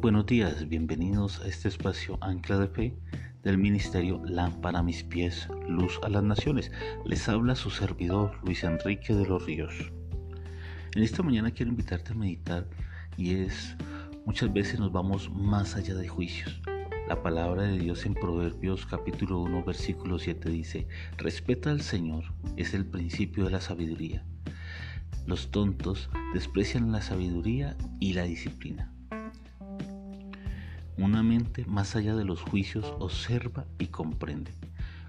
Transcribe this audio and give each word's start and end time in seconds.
buenos 0.00 0.26
días, 0.26 0.68
bienvenidos 0.68 1.40
a 1.40 1.48
este 1.48 1.66
espacio 1.66 2.18
Ancla 2.20 2.58
de 2.58 2.68
Fe 2.68 2.94
del 3.42 3.58
Ministerio 3.58 4.22
Lámpara 4.24 4.78
a 4.78 4.82
mis 4.82 5.02
pies, 5.02 5.48
Luz 5.66 5.98
a 6.04 6.08
las 6.08 6.22
Naciones. 6.22 6.70
Les 7.04 7.28
habla 7.28 7.56
su 7.56 7.70
servidor 7.70 8.38
Luis 8.44 8.62
Enrique 8.62 9.12
de 9.12 9.26
los 9.26 9.44
Ríos. 9.44 9.74
En 10.94 11.02
esta 11.02 11.24
mañana 11.24 11.50
quiero 11.50 11.72
invitarte 11.72 12.12
a 12.12 12.16
meditar 12.16 12.68
y 13.16 13.34
es, 13.34 13.76
muchas 14.24 14.52
veces 14.52 14.78
nos 14.78 14.92
vamos 14.92 15.32
más 15.32 15.74
allá 15.74 15.96
de 15.96 16.06
juicios. 16.06 16.62
La 17.08 17.20
palabra 17.20 17.62
de 17.62 17.78
Dios 17.78 18.06
en 18.06 18.14
Proverbios 18.14 18.86
capítulo 18.86 19.40
1 19.40 19.64
versículo 19.64 20.20
7 20.20 20.48
dice, 20.48 20.86
respeta 21.16 21.72
al 21.72 21.80
Señor, 21.80 22.22
es 22.56 22.72
el 22.72 22.86
principio 22.86 23.46
de 23.46 23.50
la 23.50 23.60
sabiduría. 23.60 24.24
Los 25.26 25.50
tontos 25.50 26.08
desprecian 26.34 26.92
la 26.92 27.02
sabiduría 27.02 27.76
y 27.98 28.12
la 28.12 28.22
disciplina. 28.22 28.92
Una 30.98 31.22
mente 31.22 31.64
más 31.66 31.94
allá 31.94 32.16
de 32.16 32.24
los 32.24 32.42
juicios 32.42 32.92
observa 32.98 33.66
y 33.78 33.86
comprende. 33.86 34.50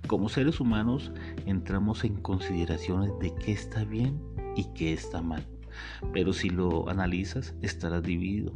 Como 0.06 0.30
seres 0.30 0.60
humanos 0.60 1.12
entramos 1.48 2.04
en 2.04 2.16
consideraciones 2.22 3.12
de 3.20 3.34
qué 3.34 3.52
está 3.52 3.84
bien 3.86 4.22
y 4.56 4.66
qué 4.76 4.94
está 4.94 5.24
mal. 5.24 5.48
Pero 6.14 6.32
si 6.32 6.52
lo 6.52 6.90
analizas, 6.90 7.56
estarás 7.64 8.04
dividido. 8.04 8.54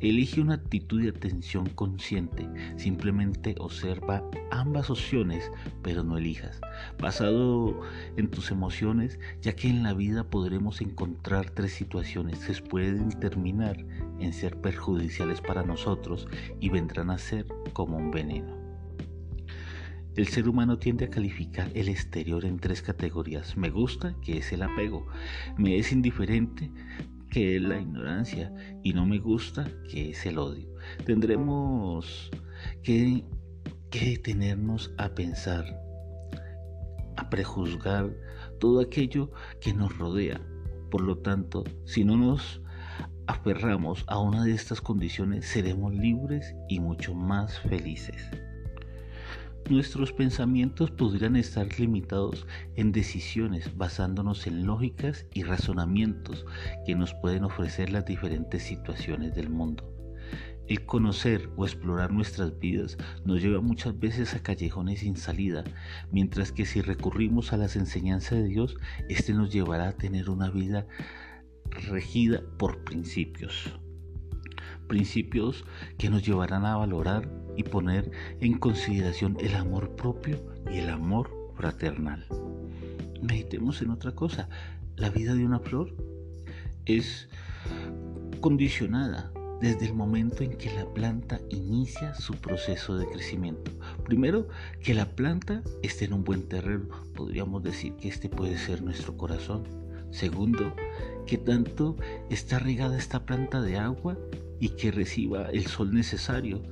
Elige 0.00 0.40
una 0.40 0.54
actitud 0.54 1.02
de 1.02 1.10
atención 1.10 1.66
consciente. 1.70 2.48
Simplemente 2.76 3.54
observa 3.58 4.22
ambas 4.50 4.90
opciones, 4.90 5.50
pero 5.82 6.02
no 6.02 6.18
elijas. 6.18 6.60
Basado 6.98 7.80
en 8.16 8.30
tus 8.30 8.50
emociones, 8.50 9.18
ya 9.40 9.54
que 9.54 9.68
en 9.68 9.82
la 9.82 9.94
vida 9.94 10.24
podremos 10.24 10.80
encontrar 10.80 11.50
tres 11.50 11.72
situaciones 11.72 12.40
que 12.40 12.54
pueden 12.62 13.08
terminar 13.20 13.76
en 14.18 14.32
ser 14.32 14.60
perjudiciales 14.60 15.40
para 15.40 15.62
nosotros 15.62 16.28
y 16.60 16.68
vendrán 16.68 17.10
a 17.10 17.18
ser 17.18 17.46
como 17.72 17.96
un 17.96 18.10
veneno. 18.10 18.64
El 20.16 20.28
ser 20.28 20.48
humano 20.48 20.78
tiende 20.78 21.06
a 21.06 21.10
calificar 21.10 21.68
el 21.74 21.88
exterior 21.88 22.44
en 22.44 22.60
tres 22.60 22.82
categorías. 22.82 23.56
Me 23.56 23.70
gusta, 23.70 24.14
que 24.20 24.38
es 24.38 24.52
el 24.52 24.62
apego. 24.62 25.08
Me 25.58 25.76
es 25.76 25.90
indiferente, 25.90 26.70
que 27.34 27.56
es 27.56 27.62
la 27.62 27.80
ignorancia. 27.80 28.54
Y 28.84 28.92
no 28.92 29.04
me 29.04 29.18
gusta, 29.18 29.66
que 29.90 30.10
es 30.10 30.24
el 30.24 30.38
odio. 30.38 30.72
Tendremos 31.04 32.30
que, 32.84 33.24
que 33.90 34.10
detenernos 34.10 34.94
a 34.98 35.08
pensar, 35.16 35.64
a 37.16 37.28
prejuzgar 37.30 38.08
todo 38.60 38.80
aquello 38.80 39.32
que 39.60 39.74
nos 39.74 39.98
rodea. 39.98 40.40
Por 40.92 41.00
lo 41.00 41.18
tanto, 41.18 41.64
si 41.84 42.04
no 42.04 42.16
nos 42.16 42.62
aferramos 43.26 44.04
a 44.06 44.20
una 44.20 44.44
de 44.44 44.52
estas 44.52 44.80
condiciones, 44.80 45.44
seremos 45.44 45.92
libres 45.92 46.54
y 46.68 46.78
mucho 46.78 47.14
más 47.14 47.58
felices. 47.58 48.30
Nuestros 49.70 50.12
pensamientos 50.12 50.90
podrían 50.90 51.36
estar 51.36 51.66
limitados 51.80 52.46
en 52.76 52.92
decisiones 52.92 53.74
basándonos 53.74 54.46
en 54.46 54.66
lógicas 54.66 55.26
y 55.32 55.42
razonamientos 55.42 56.44
que 56.84 56.94
nos 56.94 57.14
pueden 57.14 57.44
ofrecer 57.44 57.90
las 57.90 58.04
diferentes 58.04 58.62
situaciones 58.62 59.34
del 59.34 59.48
mundo. 59.48 59.90
El 60.68 60.84
conocer 60.84 61.48
o 61.56 61.64
explorar 61.64 62.12
nuestras 62.12 62.58
vidas 62.58 62.98
nos 63.24 63.40
lleva 63.40 63.62
muchas 63.62 63.98
veces 63.98 64.34
a 64.34 64.42
callejones 64.42 65.00
sin 65.00 65.16
salida, 65.16 65.64
mientras 66.12 66.52
que 66.52 66.66
si 66.66 66.82
recurrimos 66.82 67.54
a 67.54 67.56
las 67.56 67.74
enseñanzas 67.74 68.40
de 68.40 68.48
Dios, 68.48 68.76
éste 69.08 69.32
nos 69.32 69.50
llevará 69.50 69.88
a 69.88 69.96
tener 69.96 70.28
una 70.28 70.50
vida 70.50 70.86
regida 71.90 72.42
por 72.58 72.84
principios. 72.84 73.78
Principios 74.86 75.64
que 75.98 76.10
nos 76.10 76.24
llevarán 76.24 76.64
a 76.66 76.76
valorar 76.76 77.28
y 77.56 77.62
poner 77.62 78.10
en 78.40 78.58
consideración 78.58 79.36
el 79.40 79.54
amor 79.54 79.96
propio 79.96 80.38
y 80.70 80.78
el 80.78 80.90
amor 80.90 81.30
fraternal. 81.56 82.26
Meditemos 83.22 83.80
en 83.82 83.90
otra 83.90 84.12
cosa. 84.12 84.48
La 84.96 85.10
vida 85.10 85.34
de 85.34 85.44
una 85.44 85.60
flor 85.60 85.94
es 86.84 87.28
condicionada 88.40 89.32
desde 89.60 89.86
el 89.86 89.94
momento 89.94 90.42
en 90.42 90.56
que 90.58 90.70
la 90.74 90.84
planta 90.92 91.40
inicia 91.48 92.14
su 92.14 92.34
proceso 92.34 92.98
de 92.98 93.06
crecimiento. 93.06 93.70
Primero, 94.04 94.48
que 94.82 94.92
la 94.92 95.06
planta 95.06 95.62
esté 95.82 96.04
en 96.04 96.12
un 96.12 96.24
buen 96.24 96.48
terreno. 96.48 96.88
Podríamos 97.14 97.62
decir 97.62 97.94
que 97.94 98.08
este 98.08 98.28
puede 98.28 98.58
ser 98.58 98.82
nuestro 98.82 99.16
corazón. 99.16 99.64
Segundo, 100.10 100.74
que 101.26 101.38
tanto 101.38 101.96
está 102.28 102.58
regada 102.58 102.98
esta 102.98 103.24
planta 103.24 103.62
de 103.62 103.78
agua 103.78 104.18
y 104.64 104.70
que 104.70 104.90
reciba 104.90 105.50
el 105.50 105.66
sol 105.66 105.92
necesario. 105.92 106.62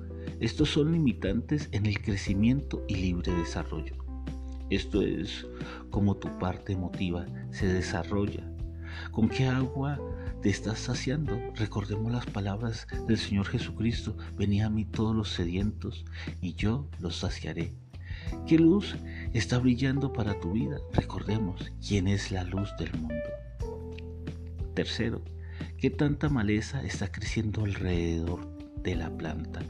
Estos 0.41 0.71
son 0.71 0.93
limitantes 0.93 1.69
en 1.73 1.85
el 1.85 2.01
crecimiento 2.01 2.83
y 2.89 2.95
libre 2.95 3.31
desarrollo. 3.35 3.95
Esto 4.71 5.03
es 5.03 5.47
como 5.91 6.17
tu 6.17 6.39
parte 6.39 6.73
emotiva 6.73 7.27
se 7.51 7.67
desarrolla. 7.67 8.51
¿Con 9.11 9.29
qué 9.29 9.47
agua 9.47 10.01
te 10.41 10.49
estás 10.49 10.79
saciando? 10.79 11.39
Recordemos 11.55 12.11
las 12.11 12.25
palabras 12.25 12.87
del 13.07 13.19
Señor 13.19 13.45
Jesucristo. 13.45 14.17
Venid 14.39 14.63
a 14.63 14.71
mí 14.71 14.87
todos 14.87 15.15
los 15.15 15.29
sedientos 15.29 16.07
y 16.41 16.55
yo 16.55 16.89
los 16.99 17.17
saciaré. 17.19 17.75
¿Qué 18.47 18.57
luz 18.57 18.97
está 19.35 19.59
brillando 19.59 20.15
para 20.15 20.41
tu 20.41 20.53
vida? 20.53 20.79
Recordemos 20.95 21.71
quién 21.87 22.09
es 22.09 22.31
la 22.31 22.45
luz 22.45 22.75
del 22.79 22.91
mundo. 22.95 23.29
Tercero, 24.73 25.21
¿qué 25.83 25.91
tanta 25.91 26.29
maleza 26.29 26.81
está 26.85 27.11
creciendo 27.11 27.65
alrededor 27.65 28.57
de 28.85 28.95
la 28.95 29.11
planta? 29.17 29.63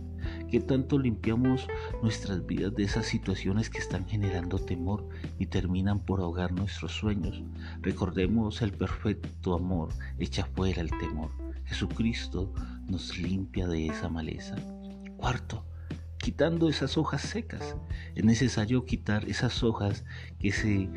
¿Qué 0.51 0.61
tanto 0.61 0.99
limpiamos 0.99 1.67
nuestras 2.03 2.45
vidas 2.45 2.75
de 2.75 2.85
esas 2.85 3.07
situaciones 3.07 3.71
que 3.71 3.79
están 3.79 4.07
generando 4.07 4.59
temor 4.59 5.09
y 5.39 5.47
terminan 5.47 6.01
por 6.01 6.21
ahogar 6.21 6.53
nuestros 6.53 6.93
sueños? 6.93 7.43
Recordemos 7.81 8.61
el 8.61 8.73
perfecto 8.73 9.55
amor 9.55 9.89
echa 10.19 10.45
fuera 10.45 10.83
el 10.83 10.91
temor. 10.91 11.31
Jesucristo 11.65 12.53
nos 12.87 13.17
limpia 13.17 13.67
de 13.67 13.87
esa 13.87 14.11
maleza. 14.11 14.57
Cuarto, 15.17 15.65
quitando 16.19 16.69
esas 16.69 16.99
hojas 16.99 17.23
secas. 17.23 17.75
Es 18.15 18.23
necesario 18.23 18.85
quitar 18.85 19.27
esas 19.31 19.63
hojas 19.63 20.05
que 20.39 20.53
se 20.53 20.91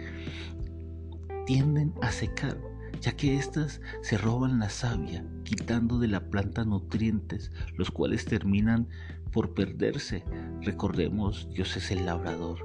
tienden 1.45 1.93
a 2.01 2.11
secar 2.11 2.57
ya 3.01 3.15
que 3.15 3.37
éstas 3.37 3.81
se 4.01 4.17
roban 4.17 4.59
la 4.59 4.69
savia, 4.69 5.25
quitando 5.43 5.99
de 5.99 6.07
la 6.07 6.29
planta 6.29 6.65
nutrientes, 6.65 7.51
los 7.75 7.91
cuales 7.91 8.25
terminan 8.25 8.87
por 9.31 9.53
perderse. 9.53 10.23
Recordemos, 10.61 11.49
Dios 11.53 11.75
es 11.77 11.91
el 11.91 12.05
labrador, 12.05 12.59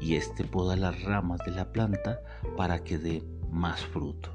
y 0.00 0.14
éste 0.14 0.44
poda 0.44 0.76
las 0.76 1.02
ramas 1.02 1.40
de 1.44 1.52
la 1.52 1.72
planta 1.72 2.20
para 2.56 2.84
que 2.84 2.98
dé 2.98 3.24
más 3.50 3.84
fruto. 3.84 4.30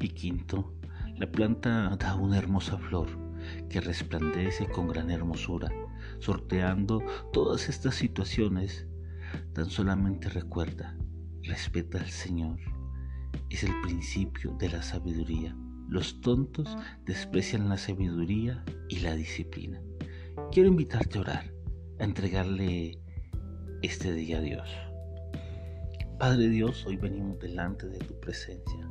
Y 0.00 0.08
quinto, 0.10 0.74
la 1.16 1.30
planta 1.30 1.96
da 1.96 2.14
una 2.14 2.38
hermosa 2.38 2.78
flor 2.78 3.08
que 3.68 3.80
resplandece 3.80 4.66
con 4.68 4.88
gran 4.88 5.10
hermosura, 5.10 5.70
sorteando 6.18 7.02
todas 7.32 7.68
estas 7.68 7.94
situaciones. 7.94 8.86
Tan 9.54 9.70
solamente 9.70 10.28
recuerda, 10.28 10.96
respeta 11.42 11.98
al 11.98 12.10
Señor 12.10 12.58
es 13.50 13.64
el 13.64 13.72
principio 13.82 14.52
de 14.58 14.70
la 14.70 14.82
sabiduría. 14.82 15.56
Los 15.88 16.20
tontos 16.20 16.76
desprecian 17.04 17.68
la 17.68 17.76
sabiduría 17.76 18.64
y 18.88 19.00
la 19.00 19.14
disciplina. 19.14 19.82
Quiero 20.50 20.68
invitarte 20.68 21.18
a 21.18 21.20
orar, 21.20 21.54
a 21.98 22.04
entregarle 22.04 22.98
este 23.82 24.12
día 24.12 24.38
a 24.38 24.40
Dios. 24.40 24.68
Padre 26.18 26.48
Dios, 26.48 26.86
hoy 26.86 26.96
venimos 26.96 27.38
delante 27.40 27.88
de 27.88 27.98
tu 27.98 28.18
presencia. 28.20 28.88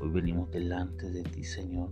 Hoy 0.00 0.10
venimos 0.10 0.50
delante 0.50 1.10
de 1.10 1.22
ti, 1.22 1.44
Señor, 1.44 1.90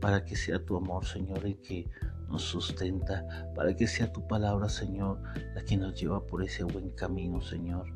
para 0.00 0.24
que 0.24 0.34
sea 0.34 0.64
tu 0.64 0.76
amor, 0.76 1.04
Señor, 1.04 1.44
el 1.44 1.60
que 1.60 1.90
nos 2.28 2.42
sustenta, 2.42 3.26
para 3.54 3.76
que 3.76 3.86
sea 3.86 4.10
tu 4.12 4.26
palabra, 4.26 4.68
Señor, 4.68 5.20
la 5.54 5.62
que 5.64 5.76
nos 5.76 6.00
lleva 6.00 6.26
por 6.26 6.42
ese 6.42 6.64
buen 6.64 6.90
camino, 6.90 7.40
Señor. 7.42 7.86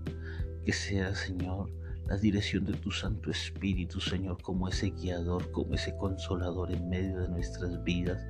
Que 0.64 0.72
sea, 0.72 1.14
Señor, 1.14 1.72
la 2.08 2.16
dirección 2.16 2.64
de 2.64 2.72
tu 2.72 2.90
Santo 2.90 3.30
Espíritu, 3.30 4.00
Señor, 4.00 4.40
como 4.42 4.68
ese 4.68 4.90
guiador, 4.90 5.50
como 5.52 5.74
ese 5.74 5.94
consolador 5.96 6.72
en 6.72 6.88
medio 6.88 7.20
de 7.20 7.28
nuestras 7.28 7.84
vidas, 7.84 8.24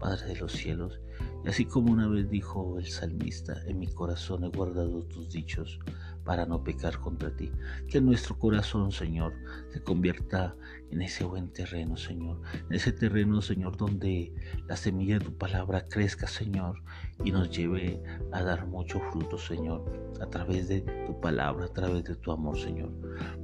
Padre 0.00 0.26
de 0.26 0.36
los 0.36 0.52
cielos. 0.52 1.00
Y 1.44 1.48
así 1.48 1.64
como 1.64 1.92
una 1.92 2.08
vez 2.08 2.28
dijo 2.28 2.78
el 2.78 2.86
salmista, 2.86 3.62
en 3.66 3.78
mi 3.78 3.86
corazón 3.86 4.42
he 4.42 4.48
guardado 4.48 5.04
tus 5.04 5.30
dichos 5.30 5.78
para 6.24 6.46
no 6.46 6.62
pecar 6.62 6.98
contra 6.98 7.34
ti. 7.34 7.50
Que 7.88 8.00
nuestro 8.00 8.38
corazón, 8.38 8.92
Señor, 8.92 9.34
se 9.72 9.82
convierta 9.82 10.54
en 10.90 11.02
ese 11.02 11.24
buen 11.24 11.48
terreno, 11.48 11.96
Señor. 11.96 12.40
En 12.68 12.74
ese 12.74 12.92
terreno, 12.92 13.40
Señor, 13.40 13.76
donde 13.76 14.32
la 14.66 14.76
semilla 14.76 15.18
de 15.18 15.24
tu 15.24 15.36
palabra 15.36 15.86
crezca, 15.88 16.26
Señor, 16.26 16.82
y 17.24 17.32
nos 17.32 17.50
lleve 17.50 18.02
a 18.32 18.42
dar 18.42 18.66
mucho 18.66 19.00
fruto, 19.10 19.38
Señor, 19.38 20.12
a 20.20 20.26
través 20.26 20.68
de 20.68 20.82
tu 21.06 21.18
palabra, 21.20 21.66
a 21.66 21.72
través 21.72 22.04
de 22.04 22.16
tu 22.16 22.30
amor, 22.32 22.58
Señor. 22.58 22.90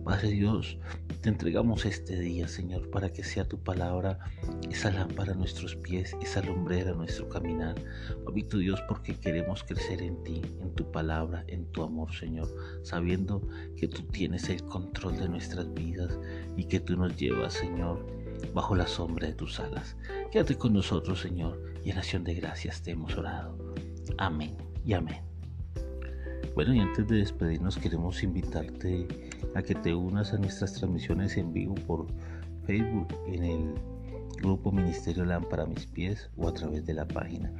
Padre 0.05 0.31
Dios, 0.31 0.79
Te 1.23 1.31
entregamos 1.31 1.85
este 1.85 2.19
día, 2.21 2.47
Señor, 2.47 2.91
para 2.91 3.13
que 3.13 3.25
sea 3.25 3.49
tu 3.49 3.59
palabra 3.59 4.21
esa 4.71 4.91
lámpara 4.93 5.33
a 5.33 5.35
nuestros 5.35 5.75
pies, 5.75 6.17
esa 6.23 6.43
lumbrera 6.43 6.93
a 6.93 6.95
nuestro 6.95 7.29
caminar. 7.29 7.75
Papito 8.25 8.59
Dios, 8.59 8.81
porque 8.87 9.19
queremos 9.19 9.65
crecer 9.65 10.01
en 10.01 10.23
ti, 10.23 10.43
en 10.61 10.73
tu 10.75 10.93
palabra, 10.93 11.45
en 11.49 11.67
tu 11.73 11.83
amor, 11.83 12.15
Señor, 12.15 12.49
sabiendo 12.83 13.43
que 13.77 13.89
tú 13.89 14.03
tienes 14.03 14.49
el 14.49 14.63
control 14.65 15.19
de 15.19 15.29
nuestras 15.29 15.73
vidas 15.75 16.19
y 16.57 16.65
que 16.65 16.81
tú 16.81 16.97
nos 16.97 17.17
llevas, 17.17 17.55
Señor, 17.55 18.05
bajo 18.55 18.75
la 18.75 18.87
sombra 18.87 19.27
de 19.27 19.35
tus 19.35 19.61
alas. 19.61 19.97
Quédate 20.31 20.57
con 20.57 20.73
nosotros, 20.73 21.21
Señor, 21.21 21.61
y 21.85 21.91
en 21.91 21.99
acción 21.99 22.25
de 22.25 22.35
gracias 22.35 22.83
te 22.83 22.93
hemos 22.93 23.17
orado. 23.17 23.57
Amén 24.19 24.57
y 24.85 24.93
amén. 24.95 25.23
Bueno, 26.55 26.75
y 26.75 26.81
antes 26.81 27.07
de 27.07 27.19
despedirnos 27.19 27.77
queremos 27.77 28.23
invitarte 28.23 29.07
a 29.55 29.63
que 29.63 29.75
te 29.75 29.95
unas 29.95 30.33
a 30.33 30.39
nuestras 30.39 30.73
transmisiones 30.73 31.37
en 31.37 31.53
vivo 31.53 31.75
por 31.87 32.07
Facebook 32.67 33.09
en 33.29 33.45
el 33.45 33.75
grupo 34.39 34.73
Ministerio 34.73 35.25
Lámpara 35.25 35.67
mis 35.67 35.87
pies 35.87 36.31
o 36.37 36.49
a 36.49 36.55
través 36.55 36.85
de 36.85 36.95
la 36.95 37.07
página. 37.07 37.53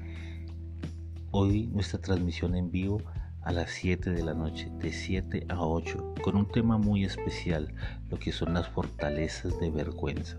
Hoy 1.31 1.67
nuestra 1.69 2.01
transmisión 2.01 2.57
en 2.57 2.71
vivo 2.71 3.03
a 3.43 3.53
las 3.53 3.71
7 3.71 4.11
de 4.11 4.23
la 4.23 4.35
noche, 4.35 4.71
de 4.79 4.93
7 4.93 5.47
a 5.49 5.61
8, 5.61 6.15
con 6.23 6.37
un 6.37 6.47
tema 6.47 6.79
muy 6.79 7.05
especial, 7.05 7.73
lo 8.11 8.19
que 8.19 8.33
son 8.33 8.55
las 8.55 8.69
fortalezas 8.69 9.59
de 9.61 9.71
vergüenza. 9.71 10.37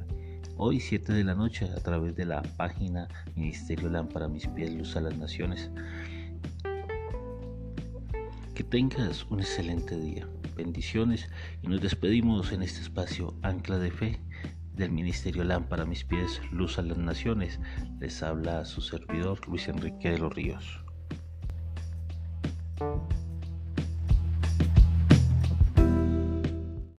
Hoy 0.57 0.79
7 0.79 1.13
de 1.13 1.23
la 1.23 1.35
noche 1.35 1.69
a 1.75 1.79
través 1.79 2.15
de 2.15 2.25
la 2.25 2.41
página 2.41 3.07
Ministerio 3.35 3.89
Lámpara 3.89 4.27
mis 4.27 4.47
pies, 4.47 4.73
Luz 4.73 4.95
a 4.95 5.01
las 5.01 5.17
Naciones. 5.17 5.71
Que 8.53 8.63
tengas 8.63 9.25
un 9.29 9.39
excelente 9.39 9.97
día. 9.97 10.27
Bendiciones 10.57 11.29
y 11.61 11.67
nos 11.67 11.79
despedimos 11.79 12.51
en 12.51 12.61
este 12.61 12.81
espacio 12.81 13.33
Ancla 13.41 13.77
de 13.77 13.91
Fe 13.91 14.19
del 14.79 14.91
Ministerio 14.91 15.43
Lámpara 15.43 15.85
mis 15.85 16.03
pies, 16.03 16.41
Luz 16.51 16.77
a 16.77 16.81
las 16.81 16.97
Naciones. 16.97 17.59
Les 17.99 18.21
habla 18.23 18.65
su 18.65 18.81
servidor 18.81 19.45
Luis 19.47 19.67
Enrique 19.67 20.11
de 20.11 20.19
los 20.19 20.33
Ríos. 20.33 20.83